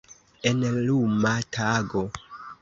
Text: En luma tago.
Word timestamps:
En 0.51 0.63
luma 0.87 1.35
tago. 1.59 2.03